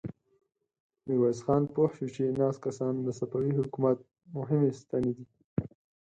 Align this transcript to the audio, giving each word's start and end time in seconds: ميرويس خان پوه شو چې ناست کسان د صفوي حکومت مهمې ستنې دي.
ميرويس 1.05 1.39
خان 1.45 1.63
پوه 1.73 1.89
شو 1.95 2.05
چې 2.15 2.23
ناست 2.39 2.59
کسان 2.65 2.93
د 3.01 3.07
صفوي 3.19 3.51
حکومت 3.59 3.97
مهمې 4.35 4.71
ستنې 4.79 5.11
دي. 5.17 5.25